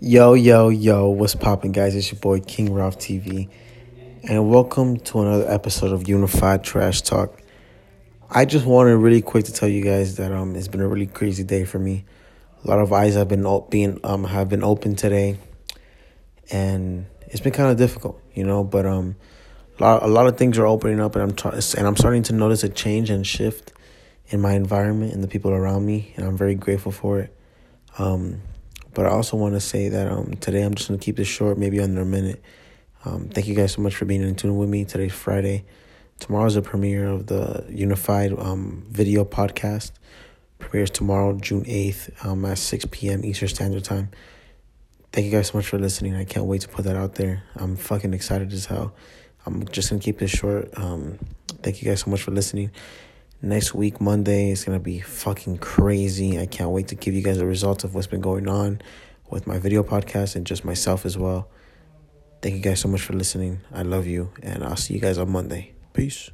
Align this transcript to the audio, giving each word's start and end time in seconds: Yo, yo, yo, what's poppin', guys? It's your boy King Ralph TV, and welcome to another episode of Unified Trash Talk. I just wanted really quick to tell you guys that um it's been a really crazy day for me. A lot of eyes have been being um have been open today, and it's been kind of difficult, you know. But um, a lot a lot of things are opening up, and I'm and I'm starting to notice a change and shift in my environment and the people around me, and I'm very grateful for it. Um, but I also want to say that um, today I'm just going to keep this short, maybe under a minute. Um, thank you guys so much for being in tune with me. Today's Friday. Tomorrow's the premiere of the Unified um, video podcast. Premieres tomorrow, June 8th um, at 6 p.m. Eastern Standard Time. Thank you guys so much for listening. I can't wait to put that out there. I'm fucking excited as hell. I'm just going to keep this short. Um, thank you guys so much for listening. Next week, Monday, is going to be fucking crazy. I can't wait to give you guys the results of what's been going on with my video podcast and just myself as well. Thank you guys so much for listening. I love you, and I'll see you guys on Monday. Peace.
Yo, 0.00 0.34
yo, 0.34 0.70
yo, 0.70 1.08
what's 1.08 1.36
poppin', 1.36 1.70
guys? 1.70 1.94
It's 1.94 2.10
your 2.10 2.20
boy 2.20 2.40
King 2.40 2.74
Ralph 2.74 2.98
TV, 2.98 3.48
and 4.24 4.50
welcome 4.50 4.96
to 4.96 5.20
another 5.20 5.48
episode 5.48 5.92
of 5.92 6.08
Unified 6.08 6.64
Trash 6.64 7.02
Talk. 7.02 7.40
I 8.28 8.44
just 8.44 8.66
wanted 8.66 8.96
really 8.96 9.22
quick 9.22 9.44
to 9.44 9.52
tell 9.52 9.68
you 9.68 9.84
guys 9.84 10.16
that 10.16 10.32
um 10.32 10.56
it's 10.56 10.66
been 10.66 10.80
a 10.80 10.88
really 10.88 11.06
crazy 11.06 11.44
day 11.44 11.64
for 11.64 11.78
me. 11.78 12.04
A 12.64 12.68
lot 12.68 12.80
of 12.80 12.92
eyes 12.92 13.14
have 13.14 13.28
been 13.28 13.46
being 13.70 14.00
um 14.02 14.24
have 14.24 14.48
been 14.48 14.64
open 14.64 14.96
today, 14.96 15.38
and 16.50 17.06
it's 17.28 17.40
been 17.40 17.52
kind 17.52 17.70
of 17.70 17.76
difficult, 17.76 18.20
you 18.34 18.42
know. 18.42 18.64
But 18.64 18.86
um, 18.86 19.14
a 19.78 19.82
lot 19.82 20.02
a 20.02 20.08
lot 20.08 20.26
of 20.26 20.36
things 20.36 20.58
are 20.58 20.66
opening 20.66 21.00
up, 21.00 21.14
and 21.14 21.22
I'm 21.22 21.52
and 21.52 21.86
I'm 21.86 21.96
starting 21.96 22.24
to 22.24 22.32
notice 22.32 22.64
a 22.64 22.68
change 22.68 23.10
and 23.10 23.24
shift 23.24 23.72
in 24.26 24.40
my 24.40 24.54
environment 24.54 25.12
and 25.14 25.22
the 25.22 25.28
people 25.28 25.52
around 25.52 25.86
me, 25.86 26.12
and 26.16 26.26
I'm 26.26 26.36
very 26.36 26.56
grateful 26.56 26.90
for 26.90 27.20
it. 27.20 27.32
Um, 27.96 28.42
but 28.94 29.06
I 29.06 29.10
also 29.10 29.36
want 29.36 29.54
to 29.54 29.60
say 29.60 29.88
that 29.88 30.10
um, 30.10 30.34
today 30.36 30.62
I'm 30.62 30.74
just 30.74 30.88
going 30.88 30.98
to 30.98 31.04
keep 31.04 31.16
this 31.16 31.28
short, 31.28 31.58
maybe 31.58 31.80
under 31.80 32.00
a 32.00 32.06
minute. 32.06 32.42
Um, 33.04 33.28
thank 33.28 33.46
you 33.46 33.54
guys 33.54 33.72
so 33.72 33.82
much 33.82 33.94
for 33.94 34.04
being 34.04 34.22
in 34.22 34.34
tune 34.34 34.56
with 34.56 34.68
me. 34.68 34.84
Today's 34.84 35.12
Friday. 35.12 35.64
Tomorrow's 36.20 36.54
the 36.54 36.62
premiere 36.62 37.06
of 37.06 37.26
the 37.26 37.66
Unified 37.68 38.32
um, 38.38 38.86
video 38.88 39.24
podcast. 39.24 39.92
Premieres 40.58 40.90
tomorrow, 40.90 41.36
June 41.38 41.64
8th 41.64 42.24
um, 42.24 42.44
at 42.44 42.56
6 42.56 42.86
p.m. 42.92 43.24
Eastern 43.24 43.48
Standard 43.48 43.84
Time. 43.84 44.10
Thank 45.12 45.26
you 45.26 45.32
guys 45.32 45.48
so 45.48 45.58
much 45.58 45.66
for 45.66 45.78
listening. 45.78 46.14
I 46.14 46.24
can't 46.24 46.46
wait 46.46 46.62
to 46.62 46.68
put 46.68 46.84
that 46.86 46.96
out 46.96 47.16
there. 47.16 47.42
I'm 47.56 47.76
fucking 47.76 48.14
excited 48.14 48.52
as 48.52 48.66
hell. 48.66 48.94
I'm 49.44 49.66
just 49.68 49.90
going 49.90 50.00
to 50.00 50.04
keep 50.04 50.18
this 50.18 50.30
short. 50.30 50.70
Um, 50.78 51.18
thank 51.62 51.82
you 51.82 51.88
guys 51.88 52.00
so 52.00 52.10
much 52.10 52.22
for 52.22 52.30
listening. 52.30 52.70
Next 53.44 53.74
week, 53.74 54.00
Monday, 54.00 54.48
is 54.52 54.64
going 54.64 54.78
to 54.78 54.82
be 54.82 55.00
fucking 55.00 55.58
crazy. 55.58 56.40
I 56.40 56.46
can't 56.46 56.70
wait 56.70 56.88
to 56.88 56.94
give 56.94 57.12
you 57.12 57.20
guys 57.20 57.36
the 57.36 57.44
results 57.44 57.84
of 57.84 57.94
what's 57.94 58.06
been 58.06 58.22
going 58.22 58.48
on 58.48 58.80
with 59.28 59.46
my 59.46 59.58
video 59.58 59.82
podcast 59.82 60.34
and 60.34 60.46
just 60.46 60.64
myself 60.64 61.04
as 61.04 61.18
well. 61.18 61.50
Thank 62.40 62.54
you 62.54 62.62
guys 62.62 62.80
so 62.80 62.88
much 62.88 63.02
for 63.02 63.12
listening. 63.12 63.60
I 63.70 63.82
love 63.82 64.06
you, 64.06 64.30
and 64.42 64.64
I'll 64.64 64.76
see 64.76 64.94
you 64.94 65.00
guys 65.00 65.18
on 65.18 65.30
Monday. 65.30 65.74
Peace. 65.92 66.30